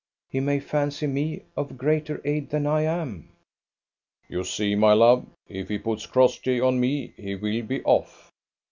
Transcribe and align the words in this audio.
"He 0.31 0.39
may 0.39 0.59
fancy 0.59 1.05
me 1.05 1.43
of 1.55 1.77
greater 1.77 2.21
aid 2.25 2.49
than 2.49 2.65
I 2.65 2.81
am." 2.81 3.29
"You 4.27 4.43
see, 4.43 4.73
my 4.73 4.93
love, 4.93 5.27
if 5.47 5.69
he 5.69 5.77
puts 5.77 6.07
Crossjay 6.07 6.59
on 6.59 6.79
me, 6.79 7.13
he 7.17 7.35
will 7.35 7.61
be 7.61 7.83
off. 7.83 8.31